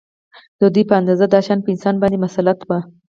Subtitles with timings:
[0.59, 2.79] د دوی په اند دا شیان په انسان باندې مسلط وو